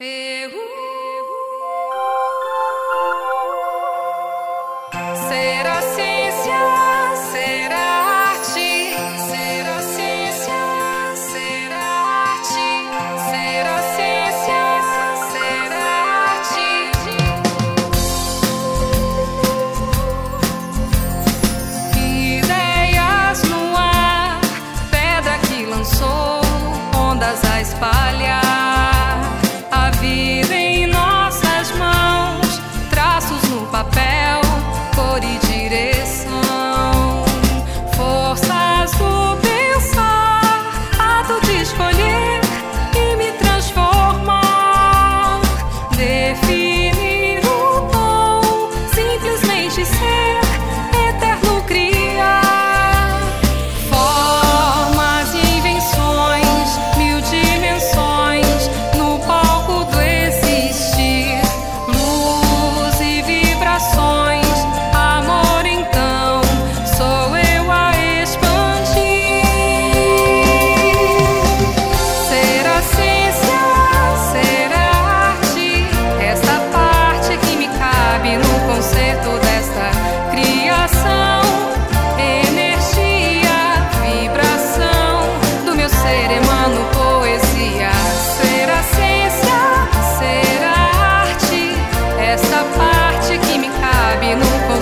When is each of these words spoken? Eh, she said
Eh, 0.00 0.27
she 49.78 49.84
said 49.84 50.27